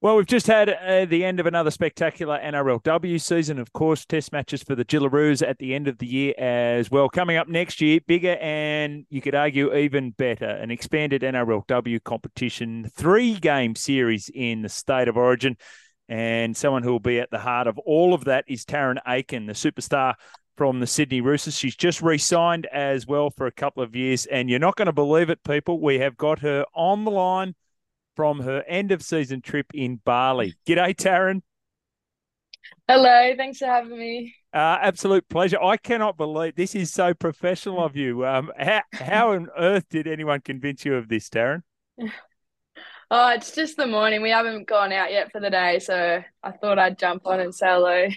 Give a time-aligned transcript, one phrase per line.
[0.00, 3.58] Well, we've just had uh, the end of another spectacular NRLW season.
[3.58, 7.08] Of course, test matches for the Jillaroos at the end of the year as well.
[7.08, 12.88] Coming up next year, bigger and you could argue even better, an expanded NRLW competition,
[12.94, 15.56] three game series in the state of origin.
[16.08, 19.46] And someone who will be at the heart of all of that is Tarryn Aiken,
[19.46, 20.14] the superstar
[20.56, 21.58] from the Sydney Roosters.
[21.58, 24.26] She's just re signed as well for a couple of years.
[24.26, 25.80] And you're not going to believe it, people.
[25.80, 27.56] We have got her on the line
[28.18, 30.54] from her end of season trip in Bali.
[30.66, 31.40] G'day, Tarryn.
[32.88, 34.34] Hello, thanks for having me.
[34.52, 35.62] Uh, absolute pleasure.
[35.62, 38.26] I cannot believe this is so professional of you.
[38.26, 41.62] Um, how, how on earth did anyone convince you of this, Tarryn?
[43.10, 44.20] Oh, it's just the morning.
[44.20, 47.54] We haven't gone out yet for the day, so I thought I'd jump on and
[47.54, 48.08] say hello.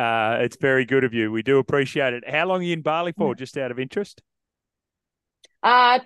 [0.00, 1.32] Uh, it's very good of you.
[1.32, 2.22] We do appreciate it.
[2.30, 4.22] How long are you in Bali for, just out of interest?
[5.64, 5.98] Uh,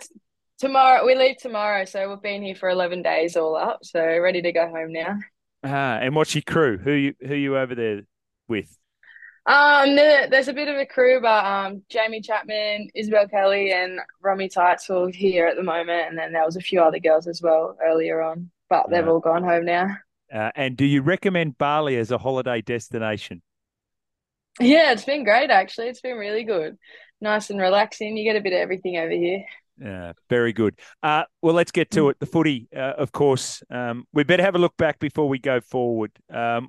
[0.61, 4.43] tomorrow we leave tomorrow, so we've been here for eleven days all up, so ready
[4.43, 5.19] to go home now.
[5.65, 6.79] Ah, and what's your crew?
[6.79, 8.03] Who you who you over there
[8.49, 8.77] with?
[9.47, 13.99] Um, there- there's a bit of a crew, but um, Jaime Chapman, Isabelle Kelly, and
[14.23, 17.27] Romy Teitzel are here at the moment, and then there was a few other girls
[17.27, 19.11] as well earlier on, but they've Yeah.
[19.11, 19.97] all gone home now.
[20.33, 23.43] Uh, and do you recommend Bali as a holiday destination?
[24.61, 25.89] Yeah, it's been great actually.
[25.89, 26.77] It's been really good,
[27.21, 28.17] nice and relaxing.
[28.17, 29.43] You get a bit of everything over here.
[29.81, 30.79] Yeah, very good.
[31.03, 32.21] Uh, well, let's get to it.
[32.21, 33.63] The footy, uh, of course.
[33.71, 36.13] Um, we better have a look back before we go forward.
[36.33, 36.69] Um,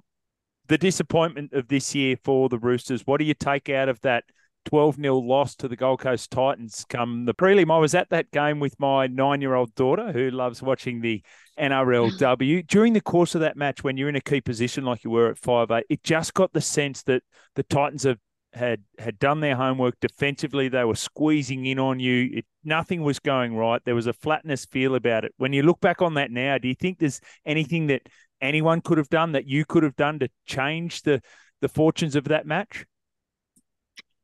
[0.68, 3.06] the disappointment of this year for the Roosters.
[3.06, 4.24] What do you take out of that
[4.66, 7.70] 12 0 loss to the Gold Coast Titans come the prelim?
[7.70, 11.22] I was at that game with my nine year old daughter who loves watching the
[11.60, 12.66] NRLW.
[12.68, 15.30] During the course of that match, when you're in a key position like you were
[15.30, 17.24] at five eight, it just got the sense that
[17.56, 18.20] the Titans have
[18.54, 20.68] had had done their homework defensively.
[20.68, 22.30] They were squeezing in on you.
[22.34, 23.82] It, nothing was going right.
[23.86, 25.34] There was a flatness feel about it.
[25.38, 28.08] When you look back on that now, do you think there's anything that
[28.42, 31.22] anyone could have done that you could have done to change the
[31.62, 32.86] the fortunes of that match?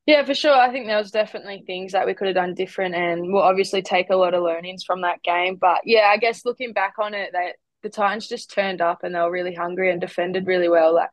[0.06, 0.56] Yeah, for sure.
[0.56, 3.82] I think there was definitely things that we could have done different, and we'll obviously
[3.82, 5.56] take a lot of learnings from that game.
[5.56, 9.14] But yeah, I guess looking back on it, that the Titans just turned up and
[9.14, 10.96] they were really hungry and defended really well.
[10.96, 11.10] Like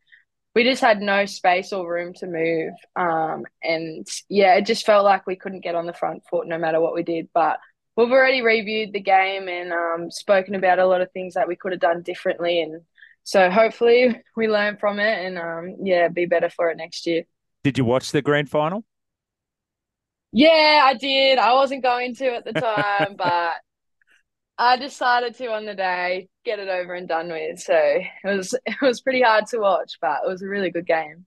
[0.55, 2.73] we just had no space or room to move.
[2.95, 6.57] Um, and yeah, it just felt like we couldn't get on the front foot no
[6.57, 7.27] matter what we did.
[7.33, 7.59] But
[7.97, 11.57] we've already reviewed the game and um, spoken about a lot of things that we
[11.57, 12.61] could have done differently.
[12.61, 12.81] And
[13.23, 17.23] so hopefully we learn from it and um, yeah, be better for it next year.
[17.63, 18.85] Did you watch the grand final?
[20.31, 21.37] Yeah, I did.
[21.37, 23.53] I wasn't going to at the time, but
[24.57, 27.59] I decided to on the day get it over and done with.
[27.59, 30.87] So it was it was pretty hard to watch, but it was a really good
[30.87, 31.25] game.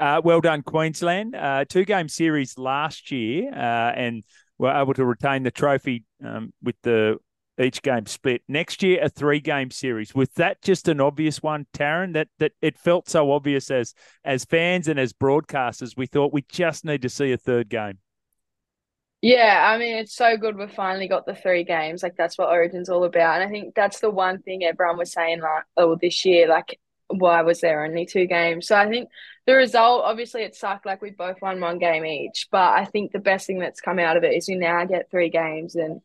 [0.00, 1.36] Uh, well done, Queensland.
[1.36, 4.24] Uh, two game series last year, uh, and
[4.58, 7.18] were able to retain the trophy um, with the
[7.60, 8.42] each game split.
[8.48, 10.14] Next year, a three game series.
[10.14, 12.14] Was that just an obvious one, Tarryn?
[12.14, 13.94] That that it felt so obvious as
[14.24, 17.98] as fans and as broadcasters, we thought we just need to see a third game.
[19.22, 22.02] Yeah, I mean, it's so good we've finally got the three games.
[22.02, 23.40] Like that's what Origin's all about.
[23.40, 26.80] And I think that's the one thing everyone was saying like, oh, this year, like
[27.08, 28.66] why was there only two games?
[28.66, 29.10] So I think
[29.46, 32.48] the result, obviously it sucked, like we both won one game each.
[32.50, 35.10] But I think the best thing that's come out of it is we now get
[35.10, 36.00] three games and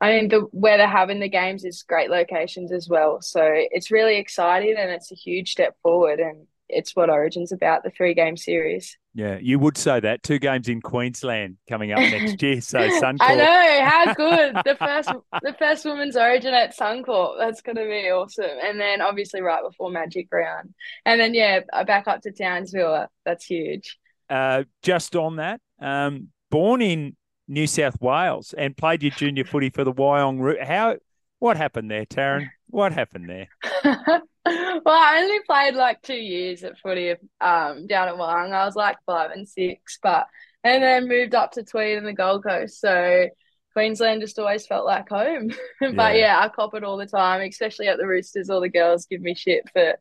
[0.00, 3.20] I mean the where they're having the games is great locations as well.
[3.20, 7.82] So it's really exciting and it's a huge step forward and it's what Origin's about,
[7.82, 8.96] the three game series.
[9.14, 10.22] Yeah, you would say that.
[10.22, 12.60] Two games in Queensland coming up next year.
[12.60, 13.16] So Suncorp.
[13.20, 15.10] I know how good the first
[15.42, 17.38] the first women's origin at Suncorp.
[17.38, 18.50] That's gonna be awesome.
[18.62, 20.72] And then obviously right before Magic Round,
[21.04, 23.06] and then yeah, back up to Townsville.
[23.24, 23.98] That's huge.
[24.28, 27.16] Uh, just on that, um, born in
[27.48, 30.58] New South Wales and played your junior footy for the Wyong Roos.
[30.62, 30.96] How?
[31.40, 32.50] What happened there, Tarryn?
[32.68, 33.48] What happened there?
[34.46, 37.10] well, I only played like two years at footy
[37.40, 38.52] um, down at Wyong.
[38.52, 40.26] I was like five and six, but
[40.64, 42.80] and then moved up to Tweed and the Gold Coast.
[42.80, 43.28] So
[43.72, 45.50] Queensland just always felt like home.
[45.80, 46.12] but yeah.
[46.14, 48.50] yeah, I cop it all the time, especially at the Roosters.
[48.50, 49.94] All the girls give me shit for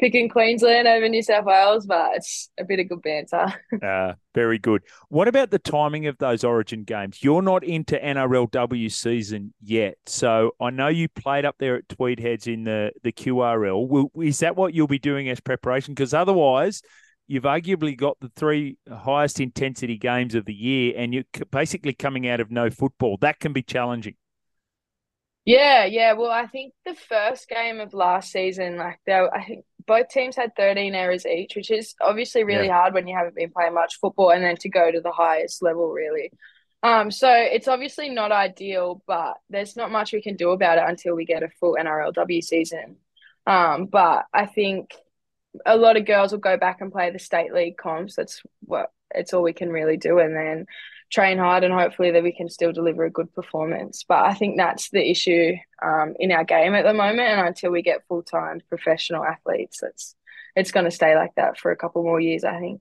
[0.00, 3.54] picking Queensland over New South Wales, but it's a bit of good banter.
[3.82, 4.82] uh, very good.
[5.08, 7.22] What about the timing of those Origin games?
[7.22, 12.20] You're not into NRLW season yet, so I know you played up there at Tweed
[12.20, 13.88] Heads in the the QRL.
[13.88, 15.94] Will, is that what you'll be doing as preparation?
[15.94, 16.82] Because otherwise,
[17.26, 22.28] you've arguably got the three highest intensity games of the year, and you're basically coming
[22.28, 23.16] out of no football.
[23.20, 24.16] That can be challenging.
[25.44, 26.14] Yeah, yeah.
[26.14, 30.36] Well, I think the first game of last season, like there, I think both teams
[30.36, 32.74] had 13 errors each, which is obviously really yeah.
[32.74, 35.62] hard when you haven't been playing much football, and then to go to the highest
[35.62, 36.30] level, really.
[36.82, 40.84] Um, so it's obviously not ideal, but there's not much we can do about it
[40.86, 42.96] until we get a full NRLW season.
[43.46, 44.94] Um, but I think
[45.66, 48.16] a lot of girls will go back and play the state league comps.
[48.16, 50.66] That's what it's all we can really do, and then
[51.10, 54.04] train hard and hopefully that we can still deliver a good performance.
[54.06, 57.70] But I think that's the issue um, in our game at the moment, and until
[57.70, 60.14] we get full time professional athletes, it's
[60.56, 62.80] it's going to stay like that for a couple more years, I think.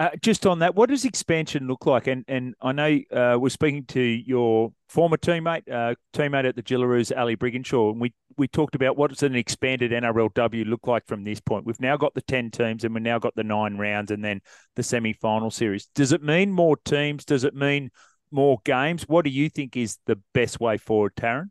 [0.00, 2.06] Uh, just on that, what does expansion look like?
[2.06, 6.62] And and I know uh, we're speaking to your former teammate, uh, teammate at the
[6.62, 11.04] Jillaroos, Ali Brigginshaw, and we we talked about what does an expanded NRLW look like
[11.08, 11.66] from this point.
[11.66, 14.40] We've now got the ten teams, and we've now got the nine rounds, and then
[14.76, 15.88] the semi final series.
[15.96, 17.24] Does it mean more teams?
[17.24, 17.90] Does it mean
[18.30, 19.02] more games?
[19.08, 21.50] What do you think is the best way forward, Tarryn?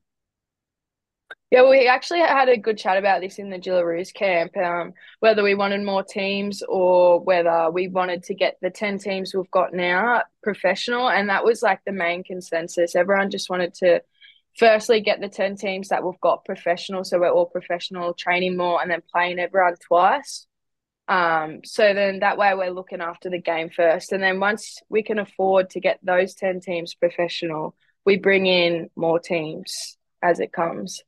[1.50, 5.44] Yeah, we actually had a good chat about this in the Jillaroos camp, um, whether
[5.44, 9.74] we wanted more teams or whether we wanted to get the 10 teams we've got
[9.74, 11.10] now professional.
[11.10, 12.98] And that was like the main consensus.
[12.98, 14.02] Everyone just wanted to
[14.58, 17.06] firstly get the 10 teams that we've got professional.
[17.06, 20.48] So we're all professional, training more, and then playing everyone twice.
[21.08, 24.12] Um, so then that way we're looking after the game first.
[24.12, 27.74] And then once we can afford to get those 10 teams professional,
[28.06, 31.04] we bring in more teams as it comes.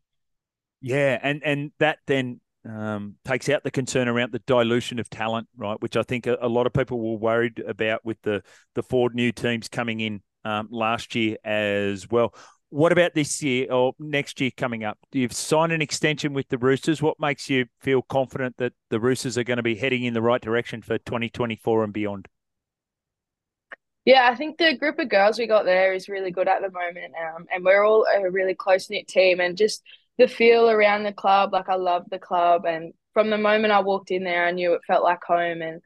[0.81, 5.47] Yeah, and and that then um, takes out the concern around the dilution of talent,
[5.57, 5.79] right?
[5.81, 8.43] Which I think a, a, lot of people were worried about with the
[8.75, 12.33] the four new teams coming in um, last year as well.
[12.71, 14.99] What about this year or next year coming up?
[15.11, 17.01] You've signed an extension with the Roosters.
[17.01, 20.21] What makes you feel confident that the Roosters are going to be heading in the
[20.21, 22.27] right direction for 2024 and beyond?
[24.05, 26.71] Yeah, I think the group of girls we got there is really good at the
[26.71, 29.39] moment, um, and we're all a really close knit team.
[29.39, 29.83] And just
[30.19, 31.53] the feel around the club.
[31.53, 34.73] Like I love the club, and from the moment I walked in there, I knew
[34.73, 35.63] it felt like home.
[35.63, 35.81] And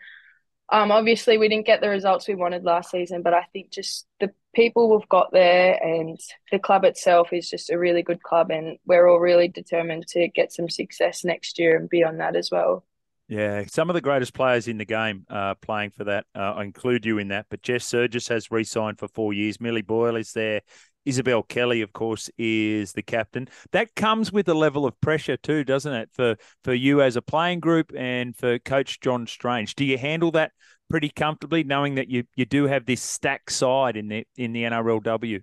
[0.69, 4.05] um, obviously, we didn't get the results we wanted last season, but I think just
[4.19, 6.19] the people we've got there and
[6.51, 10.27] the club itself is just a really good club, and we're all really determined to
[10.27, 12.83] get some success next year and beyond that as well.
[13.29, 16.25] Yeah, some of the greatest players in the game are playing for that.
[16.35, 17.45] Uh, I include you in that.
[17.49, 19.61] But Jess Sergis has re signed for four years.
[19.61, 20.61] Millie Boyle is there.
[21.05, 23.47] Isabelle Kelly, of course, is the captain.
[23.71, 27.21] That comes with a level of pressure too, doesn't it, for for you as a
[27.21, 29.75] playing group and for Coach John Strange?
[29.75, 30.51] Do you handle that
[30.89, 34.63] pretty comfortably, knowing that you you do have this stacked side in the in the
[34.63, 35.41] NRLW?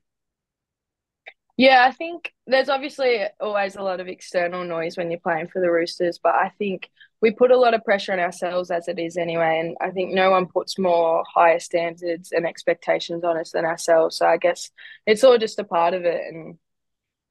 [1.60, 5.60] Yeah, I think there's obviously always a lot of external noise when you're playing for
[5.60, 6.88] the Roosters, but I think
[7.20, 9.60] we put a lot of pressure on ourselves as it is anyway.
[9.60, 14.16] And I think no one puts more higher standards and expectations on us than ourselves.
[14.16, 14.70] So I guess
[15.04, 16.22] it's all just a part of it.
[16.32, 16.56] And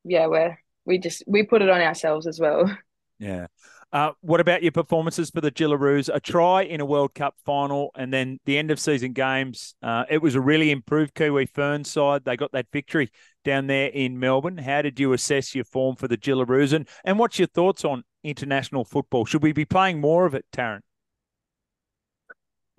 [0.04, 2.78] yeah, we're, we just, we put it on ourselves as well.
[3.22, 3.48] Yeah.
[3.92, 6.10] Uh, what about your performances for the Jillaroos?
[6.14, 9.76] A try in a World Cup final, and then the end of season games.
[9.84, 12.24] Uh, it was a really improved Kiwi Fern side.
[12.24, 13.10] They got that victory
[13.44, 14.58] down there in Melbourne.
[14.58, 18.04] How did you assess your form for the Jillaroos, and, and what's your thoughts on
[18.24, 19.26] international football?
[19.26, 20.82] Should we be playing more of it, Tarryn?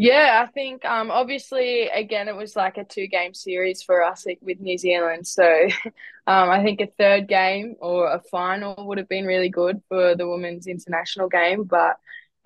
[0.03, 4.25] Yeah, I think um, obviously again it was like a two game series for us
[4.41, 5.27] with New Zealand.
[5.27, 5.45] So
[6.27, 10.17] um, I think a third game or a final would have been really good for
[10.17, 11.97] the women's international game, but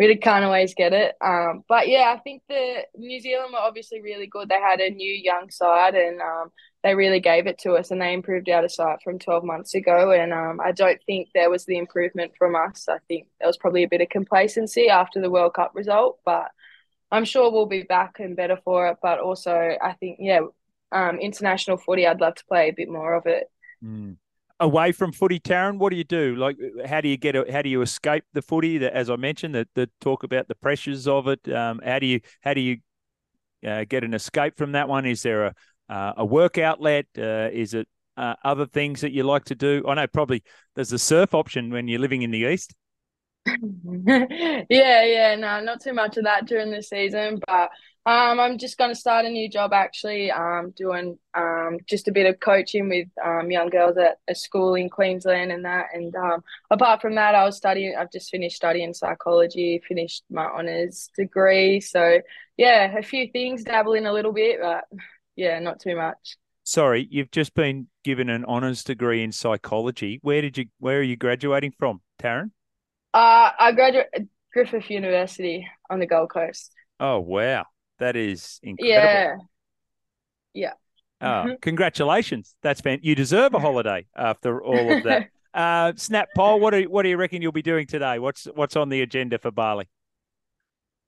[0.00, 1.14] we can't kind of always get it.
[1.21, 4.49] Um, but yeah, I think the New Zealand were obviously really good.
[4.49, 6.50] They had a new young side and um,
[6.84, 9.74] they really gave it to us and they improved out of sight from 12 months
[9.74, 10.12] ago.
[10.12, 12.88] And um, I don't think there was the improvement from us.
[12.90, 16.50] I think there was probably a bit of complacency after the World Cup result, but
[17.10, 18.98] I'm sure we'll be back and better for it.
[19.02, 20.40] But also, I think, yeah,
[20.92, 23.44] um, international footy, I'd love to play a bit more of it.
[23.82, 24.18] Mm.
[24.60, 26.36] Away from footy, Tarryn, what do you do?
[26.36, 27.50] Like, how do you get?
[27.50, 28.78] How do you escape the footy?
[28.78, 31.52] That, as I mentioned, that the talk about the pressures of it.
[31.52, 32.20] Um, how do you?
[32.40, 32.78] How do you
[33.66, 35.06] uh, get an escape from that one?
[35.06, 35.54] Is there a
[35.88, 37.06] a work outlet?
[37.16, 39.84] Uh, is it uh, other things that you like to do?
[39.88, 40.42] I know probably
[40.74, 42.74] there's a surf option when you're living in the east.
[43.46, 47.70] yeah, yeah, no, not too much of that during the season, but
[48.06, 52.12] um, I'm just going to start a new job actually, um, doing um, just a
[52.12, 55.86] bit of coaching with um, young girls at a school in Queensland and that.
[55.94, 60.44] And um, apart from that, I was studying, I've just finished studying psychology, finished my
[60.44, 61.80] honours degree.
[61.80, 62.20] So,
[62.58, 64.84] yeah, a few things, dabbling a little bit, but
[65.36, 66.36] yeah, not too much.
[66.64, 70.18] Sorry, you've just been given an honours degree in psychology.
[70.22, 72.50] Where did you, where are you graduating from, Tarryn?
[73.12, 76.72] Uh, I graduated Griffith University on the Gold Coast.
[76.98, 77.66] Oh, wow.
[77.98, 78.94] That is incredible.
[78.94, 79.36] Yeah.
[80.54, 80.72] Yeah.
[81.20, 82.54] Oh, congratulations.
[82.62, 85.28] That's been you deserve a holiday after all of that.
[85.54, 86.60] uh, Snap poll.
[86.60, 88.18] what do you, what do you reckon you'll be doing today?
[88.18, 89.88] What's what's on the agenda for Bali?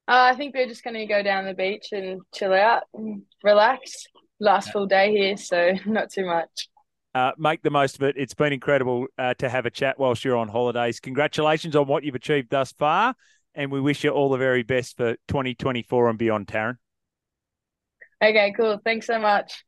[0.09, 3.23] Uh, I think we're just going to go down the beach and chill out and
[3.43, 4.07] relax.
[4.39, 6.69] Last full day here, so not too much.
[7.15, 8.17] Uh, make the most of it.
[8.19, 11.01] It's been incredible uh, to have a chat whilst you're on holidays.
[11.01, 13.15] Congratulations on what you've achieved thus far
[13.57, 16.77] and we wish you all the very best for 2024 and beyond, Tarryn.
[18.23, 18.81] Okay, cool.
[18.85, 19.65] Thanks so much.